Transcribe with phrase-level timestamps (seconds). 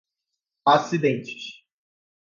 [0.65, 1.61] acidentes